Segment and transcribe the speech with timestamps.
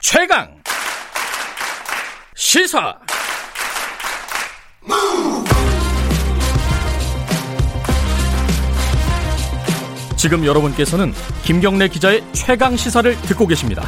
[0.00, 0.48] 최강
[2.34, 2.98] 시사
[10.16, 11.12] 지금 여러분께서는
[11.44, 13.82] 김경래 기자의 최강 시사를 듣고 계십니다.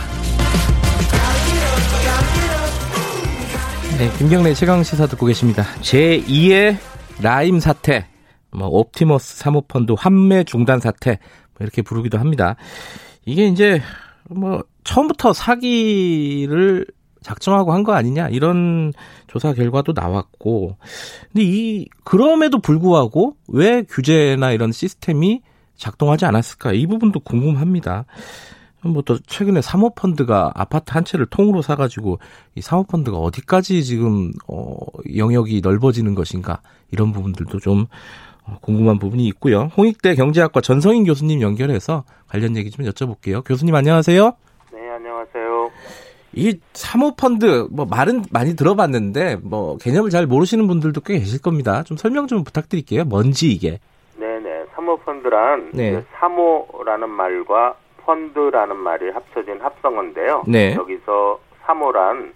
[3.99, 5.65] 네, 김경래 최강 시사 듣고 계십니다.
[5.81, 6.77] 제 2의
[7.23, 8.07] 라임 사태,
[8.51, 11.19] 뭐 옵티머스 사모펀드 환매 중단 사태
[11.55, 12.57] 뭐 이렇게 부르기도 합니다.
[13.25, 13.83] 이게 이제
[14.29, 16.87] 뭐 처음부터 사기를
[17.23, 18.93] 작정하고 한 거 아니냐 이런
[19.29, 20.77] 조사 결과도 나왔고
[21.33, 25.43] 근데 이 그럼에도 불구하고 왜 규제나 이런 시스템이
[25.77, 28.05] 작동하지 않았을까 이 부분도 궁금합니다.
[28.85, 32.19] 뭐또 최근에 사모펀드가 아파트 한 채를 통으로 사가지고
[32.57, 34.75] 이 사모펀드가 어디까지 지금 어
[35.17, 36.61] 영역이 넓어지는 것인가
[36.91, 37.87] 이런 부분들도 좀
[38.45, 39.71] 어, 궁금한 부분이 있고요.
[39.77, 43.45] 홍익대 경제학과 전성인 교수님 연결해서 관련 얘기 좀 여쭤볼게요.
[43.45, 44.33] 교수님 안녕하세요.
[46.35, 51.83] 이 사모펀드 뭐 말은 많이 들어봤는데 뭐 개념을 잘 모르시는 분들도 꽤 계실 겁니다.
[51.83, 53.05] 좀 설명 좀 부탁드릴게요.
[53.05, 53.79] 뭔지 이게.
[54.17, 54.67] 네네.
[54.75, 56.05] 사모펀드란 네.
[56.15, 60.45] 사모라는 말과 펀드라는 말이 합쳐진 합성어인데요.
[60.49, 60.75] 네.
[60.75, 62.33] 여기서 사모란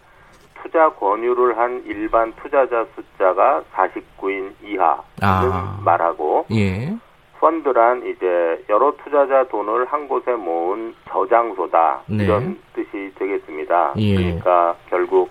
[0.63, 5.81] 투자 권유를 한 일반 투자자 숫자가 49인 이하는 아.
[5.85, 6.97] 말하고 예.
[7.41, 12.25] 펀드란 이제 여러 투자자 돈을 한 곳에 모은 저장소다 네.
[12.25, 13.95] 이런 뜻이 되겠습니다.
[13.97, 14.15] 예.
[14.17, 15.31] 그러니까 결국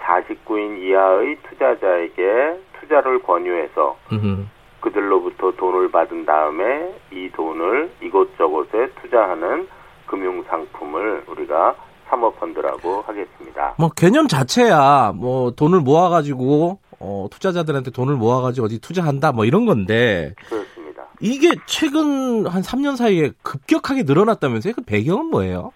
[0.00, 4.44] 49인 이하의 투자자에게 투자를 권유해서 음흠.
[4.80, 9.66] 그들로부터 돈을 받은 다음에 이 돈을 이곳저곳에 투자하는
[10.06, 11.74] 금융 상품을 우리가
[12.08, 13.74] 사모펀드라고 하겠습니다.
[13.78, 20.34] 뭐 개념 자체야 뭐 돈을 모아가지고 어, 투자자들한테 돈을 모아가지고 어디 투자한다 뭐 이런 건데
[20.48, 20.75] 그렇습니다.
[21.20, 24.74] 이게 최근 한 3년 사이에 급격하게 늘어났다면서요?
[24.74, 25.72] 그 배경은 뭐예요?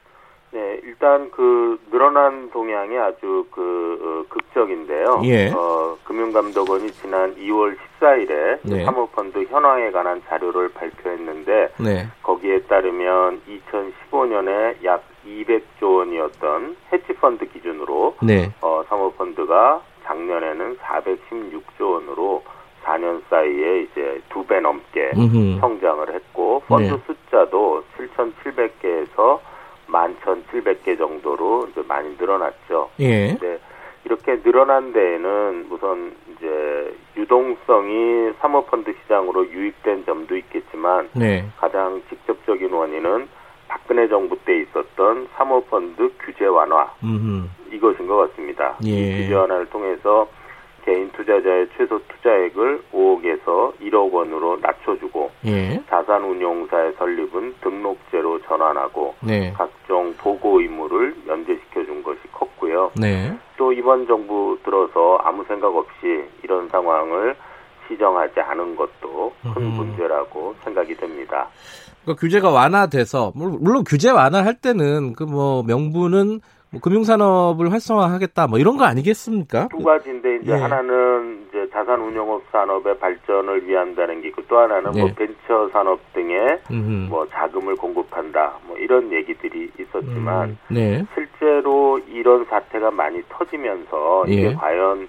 [0.53, 5.23] 네, 일단 그 늘어난 동향이 아주 그 어, 극적인데요.
[5.25, 5.51] 예.
[5.51, 8.85] 어, 금융감독원이 지난 2월 14일에 네.
[8.85, 12.09] 사모펀드 현황에 관한 자료를 발표했는데 네.
[12.23, 13.43] 거기에 따르면
[14.13, 18.53] 2015년에 약 200조 원이었던 헤지펀드 기준으로 네.
[18.61, 22.43] 어, 사모펀드가 작년에는 416조 원으로
[22.91, 25.61] 4년 사이에 이제 두 배 넘게 음흠.
[25.61, 26.99] 성장을 했고 펀드 네.
[27.07, 29.39] 숫자도 7,700개에서
[29.87, 32.91] 11,700개 정도로 이제 많이 늘어났죠.
[33.01, 33.37] 예.
[34.05, 41.45] 이렇게 늘어난 데에는 우선 이제 유동성이 사모펀드 시장으로 유입된 점도 있겠지만 네.
[41.59, 43.29] 가장 직접적인 원인은
[43.69, 47.47] 박근혜 정부 때 있었던 사모펀드 규제 완화 음흠.
[47.73, 48.77] 이것인 것 같습니다.
[48.85, 48.91] 예.
[48.91, 50.27] 이 규제 완화를 통해서
[50.85, 55.81] 개인 투자자의 최소 투자액을 5억에서 1억 원으로 낮춰주고 예.
[55.89, 59.53] 자산운용사의 설립은 등록제로 전환하고 네.
[59.57, 62.93] 각종 보고 의무를 연재시켜 준 것이 컸고요.
[63.01, 63.37] 네.
[63.57, 67.37] 또 이번 정부 들어서 아무 생각 없이 이런 상황을
[67.89, 69.71] 시정하지 않은 것도 큰 음.
[69.73, 71.49] 문제라고 생각이 됩니다.
[72.05, 76.41] 그러니까 규제가 완화돼서 물- 물론 규제 완화할 때는 그 뭐 명분은
[76.73, 79.69] 뭐 금융산업을 활성화하겠다 뭐 이런 거 아니겠습니까?
[79.69, 80.57] 두 가지인데 이제 예.
[80.57, 85.15] 하나는 이제 자산운용업 산업의 발전을 위한다는 게 있고 또 하나는 뭐 네.
[85.15, 87.09] 벤처 산업 등에 음흠.
[87.11, 91.05] 뭐 자금을 공급한다 뭐 이런 얘기들이 있었지만 음, 네.
[91.15, 94.33] 실제로 이런 사태가 많이 터지면서 예.
[94.33, 95.09] 이게 과연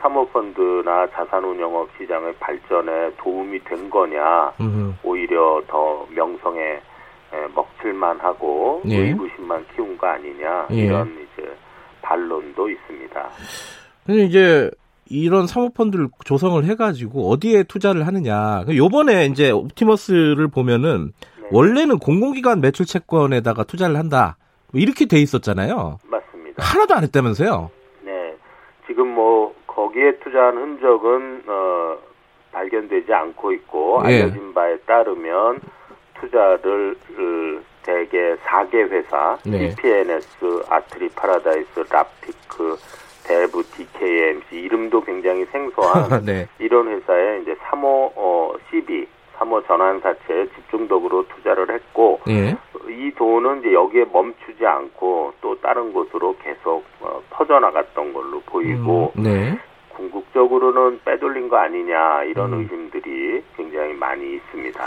[0.00, 4.94] 사모펀드나 자산운용업 시장의 발전에 도움이 된 거냐 음흠.
[5.02, 6.80] 오히려 더 명성에 에,
[7.54, 9.08] 먹칠만 하고 예.
[9.08, 10.86] 의구심만 키운 거 아니냐 예.
[10.86, 11.48] 이런 이제
[12.02, 13.30] 반론도 있습니다.
[14.06, 14.70] 근데 이제
[15.10, 18.64] 이런 사모펀드를 조성을 해가지고 어디에 투자를 하느냐.
[18.64, 21.48] 그 요번에 이제 옵티머스를 보면은 네.
[21.50, 24.36] 원래는 공공기관 매출 채권에다가 투자를 한다.
[24.72, 25.98] 뭐 이렇게 돼 있었잖아요.
[26.04, 26.62] 맞습니다.
[26.62, 27.70] 하나도 안 했다면서요?
[28.04, 28.36] 네,
[28.86, 31.98] 지금 뭐 거기에 투자한 흔적은 어,
[32.52, 34.22] 발견되지 않고 있고 예.
[34.22, 35.60] 알려진 바에 따르면
[36.20, 39.70] 투자를 어, 대개 4개 회사 네.
[39.70, 42.76] CPNS, 아트리 파라다이스, 라피크,
[43.24, 46.46] 대부, DKMC 이름도 굉장히 생소한 네.
[46.58, 49.06] 이런 회사에 이제 사모 어, CB,
[49.38, 52.56] 사모 전환사채에 집중적으로 투자를 했고 예.
[52.88, 59.22] 이 돈은 이제 여기에 멈추지 않고 또 다른 곳으로 계속 어, 퍼져나갔던 걸로 보이고 음,
[59.22, 59.58] 네.
[59.90, 62.60] 궁극적으로는 빼돌린 거 아니냐 이런 음.
[62.60, 64.80] 의심들이 굉장히 많이 있습니다.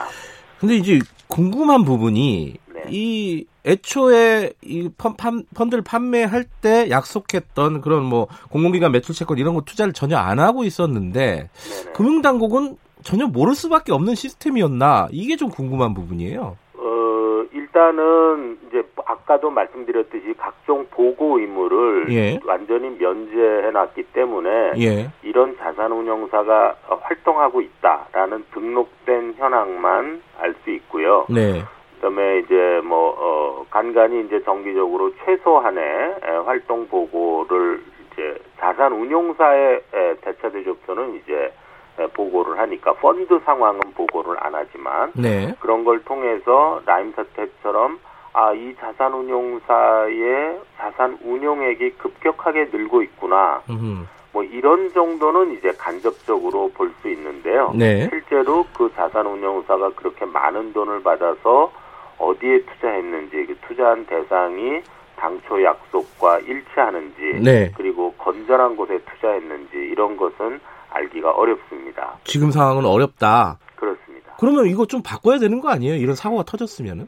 [0.63, 2.83] 근데 이제 궁금한 부분이 네.
[2.88, 9.56] 이 애초에 이 펀, 판- 펀드를 판매할 때 약속했던 그런 뭐 공공기관 매출 채권 이런
[9.56, 11.92] 거 투자를 전혀 안 하고 있었는데 네네.
[11.94, 16.56] 금융당국은 전혀 모를 수밖에 없는 시스템이었나 이게 좀 궁금한 부분이에요.
[16.75, 22.40] 어, 일단은 이제 아까도 말씀드렸듯이 각종 보고 의무를 예.
[22.46, 25.10] 완전히 면제해 놨기 때문에 예.
[25.22, 31.26] 이런 자산운용사가 활동하고 있다라는 등록된 현황만 알 수 있고요.
[31.30, 31.64] 네.
[31.96, 40.50] 그다음에 이제 뭐 어, 간간히 이제 정기적으로 최소한의 에, 활동 보고를 이제 자산운용사의 에, 대차
[40.50, 41.54] 대조표는 이제
[42.00, 45.54] 에, 보고를 하니까 펀드 상황은 보고를 안 하지만 네.
[45.60, 48.00] 그런 걸 통해서 라임 사태처럼
[48.33, 53.62] 아, 이 자산 운용사의 자산 운용액이 급격하게 늘고 있구나.
[53.69, 54.07] 음.
[54.31, 57.71] 뭐 이런 정도는 이제 간접적으로 볼 수 있는데요.
[57.75, 58.09] 네.
[58.09, 61.71] 실제로 그 자산 운용사가 그렇게 많은 돈을 받아서
[62.18, 64.81] 어디에 투자했는지, 그 투자한 대상이
[65.15, 67.71] 당초 약속과 일치하는지, 네.
[67.77, 70.59] 그리고 건전한 곳에 투자했는지 이런 것은
[70.89, 72.18] 알기가 어렵습니다.
[72.24, 73.57] 지금 상황은 어렵다.
[73.75, 74.33] 그렇습니다.
[74.39, 75.95] 그러면 이거 좀 바꿔야 되는 거 아니에요?
[75.95, 77.07] 이런 사고가 터졌으면은?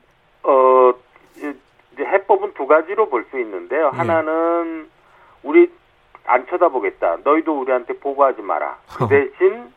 [2.75, 3.91] 가지로 볼 수 있는데요.
[3.93, 3.97] 예.
[3.97, 4.89] 하나는
[5.43, 5.71] 우리
[6.25, 7.17] 안 쳐다보겠다.
[7.23, 8.77] 너희도 우리한테 보고하지 마라.
[8.97, 9.07] 그 어.
[9.07, 9.71] 대신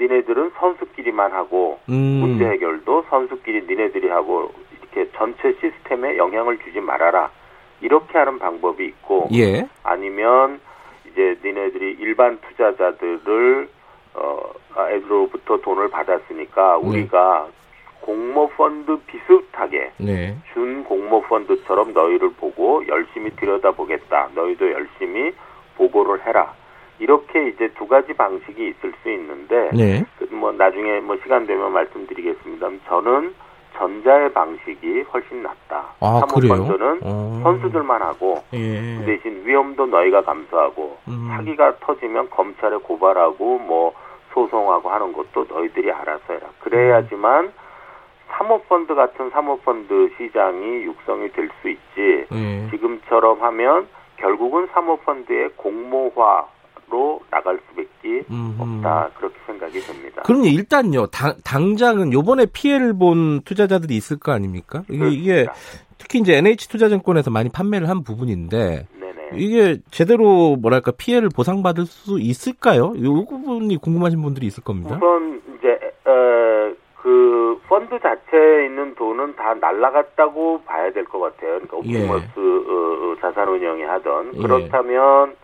[0.00, 1.94] 니네들은 선수끼리만 하고 음.
[1.94, 7.30] 문제 해결도 선수끼리 니네들이 하고 이렇게 전체 시스템에 영향을 주지 말아라.
[7.80, 9.68] 이렇게 하는 방법이 있고 예.
[9.84, 10.60] 아니면
[11.06, 13.68] 이제 니네들이 일반 투자자들을
[14.14, 14.52] 어
[14.90, 16.88] 애들로부터 돈을 받았으니까 네.
[16.88, 17.46] 우리가
[18.02, 20.36] 공모 펀드 비슷하게 네.
[20.52, 24.30] 준 공모 펀드처럼 너희를 보고 열심히 들여다보겠다.
[24.34, 25.32] 너희도 열심히
[25.76, 26.52] 보고를 해라.
[26.98, 30.04] 이렇게 이제 두 가지 방식이 있을 수 있는데 네.
[30.18, 32.68] 그뭐 나중에 뭐 시간 되면 말씀드리겠습니다.
[32.86, 33.34] 저는
[33.76, 35.94] 전자의 방식이 훨씬 낫다.
[36.00, 36.20] 아?
[36.20, 37.40] 사모펀드는 어.
[37.42, 39.04] 선수들만 하고 그 예.
[39.04, 41.28] 대신 위험도 너희가 감수하고 음.
[41.30, 43.94] 사기가 터지면 검찰에 고발하고 뭐
[44.34, 46.46] 소송하고 하는 것도 너희들이 알아서 해라.
[46.60, 47.52] 그래야지만
[48.32, 52.26] 사모펀드 같은 사모펀드 시장이 육성이 될 수 있지.
[52.32, 52.68] 예.
[52.70, 53.86] 지금처럼 하면
[54.16, 58.62] 결국은 사모펀드의 공모화로 나갈 수밖에 음흠.
[58.62, 59.10] 없다.
[59.18, 60.22] 그렇게 생각이 듭니다.
[60.22, 64.82] 그럼 일단요, 당, 당장은 요번에 피해를 본 투자자들이 있을 거 아닙니까?
[64.88, 65.46] 이게, 이게.
[65.98, 69.14] 특히 이제 NH투자증권에서 많이 판매를 한 부분인데, 네네.
[69.34, 72.92] 이게 제대로 뭐랄까 피해를 보상받을 수 있을까요?
[72.96, 74.96] 이 부분이 궁금하신 분들이 있을 겁니다.
[74.96, 75.41] 우선
[77.92, 81.60] 펀드 자체에 있는 돈은 다 날라갔다고 봐야 될 것 같아요.
[81.60, 81.98] 그러니까 예.
[82.08, 84.40] 옵티머스 어, 어, 자산운용이 하던 예.
[84.42, 85.36] 그렇다면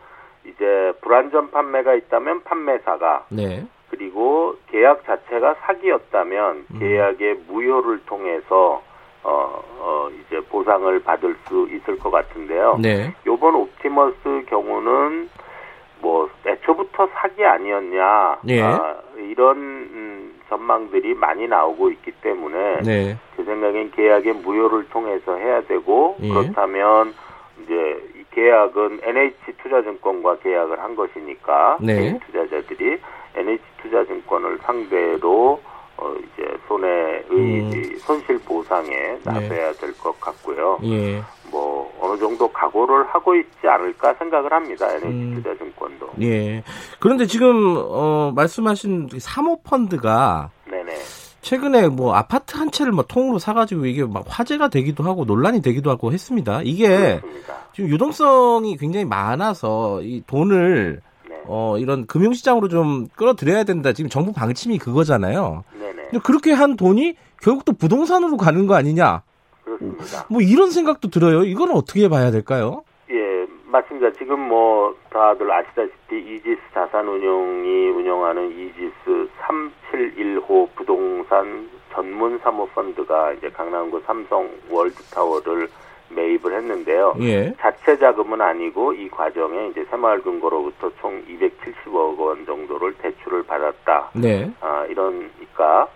[0.46, 3.66] 이제 불안전 판매가 있다면 판매사가 네.
[3.90, 6.78] 그리고 계약 자체가 사기였다면 음.
[6.78, 8.82] 계약의 무효를 통해서
[9.24, 12.78] 어, 어, 이제 보상을 받을 수 있을 것 같은데요.
[12.80, 13.12] 네.
[13.26, 15.28] 요번 옵티머스 경우는
[16.00, 18.62] 뭐 애초부터 사기 아니었냐 예.
[18.62, 23.16] 아, 이런 음, 전망들이 많이 나오고 있기 때문에 네.
[23.36, 26.28] 제 생각엔 계약의 무효를 통해서 해야 되고 예.
[26.28, 27.14] 그렇다면
[27.62, 27.74] 이제
[28.16, 31.94] 이 계약은 NH 투자증권과 계약을 한 것이니까 네.
[31.96, 32.98] 개인 투자자들이
[33.36, 35.60] NH 투자증권을 상대로
[35.96, 37.70] 어 이제 손해의 음.
[37.74, 40.78] 이 손실 보상에 나서야 될 것 같고요.
[40.84, 41.20] 예.
[42.08, 44.86] 뭐 어느 정도 각오를 하고 있지 않을까 생각을 합니다.
[44.90, 45.34] NH 음.
[45.36, 46.10] 투자증권도.
[46.22, 46.62] 예.
[46.98, 50.94] 그런데 지금 어 말씀하신 사모펀드가 네네.
[51.42, 55.90] 최근에 뭐 아파트 한 채를 뭐 통으로 사가지고 이게 막 화제가 되기도 하고 논란이 되기도
[55.90, 56.62] 하고 했습니다.
[56.64, 56.88] 이게
[57.20, 57.54] 그렇습니다.
[57.74, 61.36] 지금 유동성이 굉장히 많아서 이 돈을 네.
[61.46, 63.92] 어 이런 금융시장으로 좀 끌어들여야 된다.
[63.92, 65.64] 지금 정부 방침이 그거잖아요.
[65.78, 66.02] 네네.
[66.10, 69.22] 근데 그렇게 한 돈이 결국 또 부동산으로 가는 거 아니냐?
[69.68, 70.26] 그렇습니다.
[70.30, 71.44] 뭐 이런 생각도 들어요.
[71.44, 72.84] 이거는 어떻게 봐야 될까요?
[73.10, 74.12] 예, 맞습니다.
[74.12, 84.48] 지금 뭐 다들 아시다시피 이지스 자산운용이 운영하는 이지스 371호 부동산 전문 사모펀드가 이제 강남구 삼성
[84.70, 85.68] 월드타워를
[86.10, 87.16] 매입을 했는데요.
[87.20, 87.52] 예.
[87.58, 94.10] 자체 자금은 아니고 이 과정에 이제 새마을금고로부터 총 270억 원 정도를 대출을 받았다.
[94.14, 94.50] 네.
[94.60, 95.88] 아, 이러니까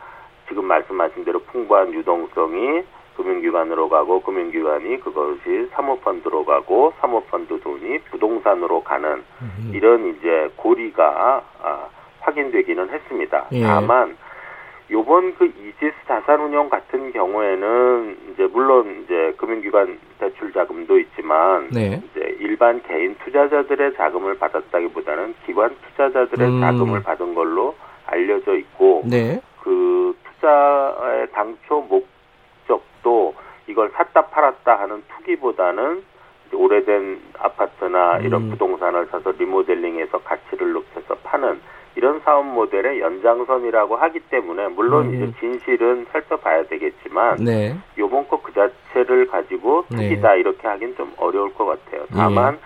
[0.48, 2.82] 지금 말씀하신 대로 풍부한 유동성이
[3.16, 9.22] 금융기관으로 가고 금융기관이 그것이 사모펀드로 가고 사모펀드 돈이 부동산으로 가는
[9.72, 11.88] 이런 이제 고리가 아,
[12.20, 13.46] 확인되기는 했습니다.
[13.52, 13.62] 예.
[13.62, 14.16] 다만
[14.90, 22.02] 요번 그 이지스 자산운용 같은 경우에는 이제 물론 이제 금융기관 대출 자금도 있지만 네.
[22.10, 26.60] 이제 일반 개인 투자자들의 자금을 받았다기보다는 기관 투자자들의 음.
[26.60, 27.74] 자금을 받은 걸로
[28.06, 29.40] 알려져 있고 네.
[29.62, 30.94] 그 투자
[34.36, 36.02] 팔았다 하는 투기보다는
[36.54, 38.50] 오래된 아파트나 이런 음.
[38.50, 41.60] 부동산을 사서 리모델링해서 가치를 높여서 파는
[41.94, 45.14] 이런 사업 모델의 연장선이라고 하기 때문에 물론 음.
[45.14, 47.76] 이제 진실은 살펴봐야 되겠지만 네.
[47.98, 50.08] 요번 거 그 자체를 가지고 네.
[50.08, 52.04] 특이다 이렇게 하긴 좀 어려울 것 같아요.
[52.12, 52.58] 다만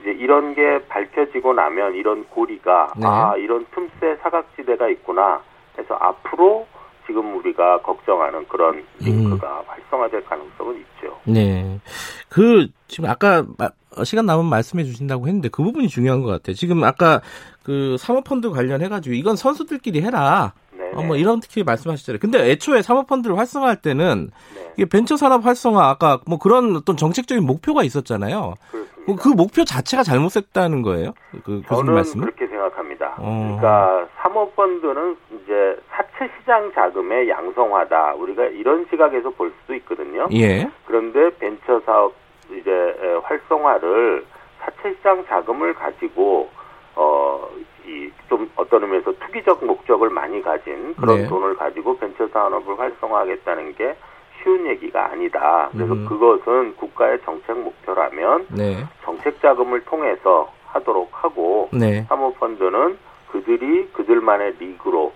[0.00, 3.06] 이제 이런 게 밝혀지고 나면 이런 고리가 네.
[3.06, 5.40] 아 이런 틈새 사각지대가 있구나
[5.78, 6.66] 해서 앞으로
[7.10, 8.84] 지금 우리가 걱정하는 그런 음.
[9.00, 11.18] 링크가 활성화될 가능성은 있죠.
[11.24, 11.80] 네.
[12.28, 16.54] 그, 지금 아까 마- 어, 시간 남으면 말씀해 주신다고 했는데 그 부분이 중요한 것 같아요.
[16.54, 17.20] 지금 아까
[17.64, 20.52] 그 사모펀드 관련해 가지고 이건 선수들끼리 해라.
[20.72, 20.92] 네.
[20.94, 22.20] 어, 뭐 이런 특히 말씀하셨잖아요.
[22.20, 24.72] 근데 애초에 사모펀드를 활성화할 때는 네.
[24.76, 28.54] 이게 벤처 산업 활성화 아까 뭐 그런 어떤 정책적인 목표가 있었잖아요.
[28.70, 29.22] 그렇습니다.
[29.22, 31.12] 그 목표 자체가 잘못됐다는 거예요.
[31.44, 32.24] 그 교수님 저는 말씀은?
[32.26, 33.16] 그렇게 생각합니다.
[33.18, 33.56] 어.
[33.58, 35.79] 그러니까 사모펀드는 이제
[36.20, 38.14] 사채 시장 자금의 양성화다.
[38.14, 40.28] 우리가 이런 시각에서 볼 수도 있거든요.
[40.32, 40.68] 예.
[40.86, 42.14] 그런데 벤처 사업
[42.50, 44.26] 이제 에, 활성화를
[44.60, 46.50] 사채 시장 자금을 가지고
[46.94, 47.48] 어
[47.86, 51.26] 이 좀 어떤 의미에서 투기적 목적을 많이 가진 그런 네.
[51.28, 53.96] 돈을 가지고 벤처 산업을 활성화하겠다는 게
[54.42, 55.70] 쉬운 얘기가 아니다.
[55.72, 56.06] 그래서 음.
[56.06, 58.84] 그것은 국가의 정책 목표라면 네.
[59.04, 62.02] 정책 자금을 통해서 하도록 하고 네.
[62.02, 62.98] 사모펀드는
[63.32, 65.12] 그들이 그들만의 리그로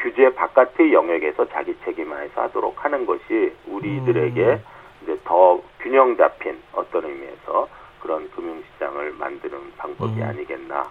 [0.00, 4.62] 규제 바깥의 영역에서 자기 책임하에서 하도록 하는 것이 우리들에게 음.
[5.02, 7.68] 이제 더 균형 잡힌 어떤 의미에서
[8.00, 10.22] 그런 금융시장을 만드는 방법이 음.
[10.22, 10.90] 아니겠나.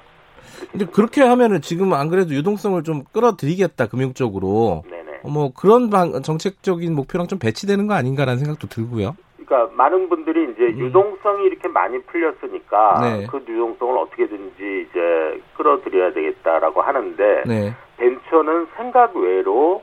[0.71, 5.19] 근데 그렇게 하면은 지금 안 그래도 유동성을 좀 끌어들이겠다 금융 쪽으로 네네.
[5.23, 9.15] 어, 뭐 그런 방, 정책적인 목표랑 좀 배치되는 거 아닌가라는 생각도 들고요.
[9.35, 10.79] 그러니까 많은 분들이 이제 음.
[10.79, 13.27] 유동성이 이렇게 많이 풀렸으니까 네.
[13.29, 17.73] 그 유동성을 어떻게든지 이제 끌어들여야 되겠다라고 하는데 네.
[17.97, 19.81] 벤처는 생각 외로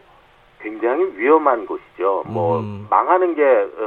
[0.61, 2.25] 굉장히 위험한 곳이죠.
[2.27, 2.87] 뭐 음.
[2.89, 3.43] 망하는 게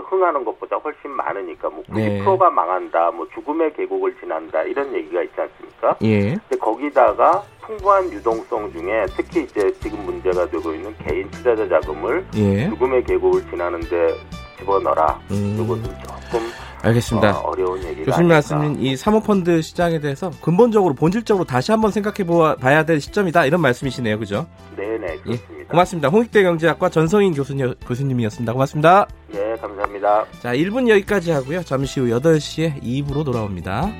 [0.10, 2.22] 흥하는 것보다 훨씬 많으니까 뭐 네.
[2.24, 5.98] 90%가 망한다, 뭐 죽음의 계곡을 지난다 이런 얘기가 있지 않습니까?
[6.03, 6.36] 예.
[6.36, 12.69] 근데 거기다가 풍부한 유동성 중에 특히 이제 지금 문제가 되고 있는 개인 투자자 자금을 예.
[12.69, 14.13] 죽음의 계곡을 지나는데
[14.60, 15.19] 집어넣어라.
[15.31, 15.57] 음.
[15.60, 16.48] 이것은 조금
[16.81, 17.39] 알겠습니다.
[17.39, 18.29] 어, 려운 얘기가 교수님.
[18.29, 22.25] 말씀인 이 사모펀드 시장에 대해서 근본적으로 본질적으로 다시 한번 생각해
[22.60, 24.19] 봐야 될 시점이다 이런 말씀이시네요.
[24.19, 24.48] 그죠?
[24.75, 25.15] 네네 예.
[25.22, 25.69] 그렇습니다.
[25.72, 26.10] 고맙습니다.
[26.10, 28.53] 홍익대 경제학과 전성인 교수님, 교수님이었습니다.
[28.53, 29.07] 고맙습니다.
[29.31, 30.25] 네 감사합니다.
[30.39, 31.63] 자, 1분 여기까지 하고요.
[31.63, 33.91] 잠시 후 8시에 2부로 돌아옵니다.